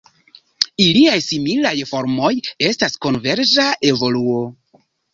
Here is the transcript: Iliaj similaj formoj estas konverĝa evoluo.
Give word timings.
Iliaj 0.85 1.17
similaj 1.25 1.75
formoj 1.91 2.33
estas 2.73 2.99
konverĝa 3.07 3.71
evoluo. 3.95 4.45